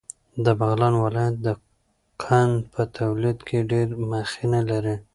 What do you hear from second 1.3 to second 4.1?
د قند په تولید کې ډېره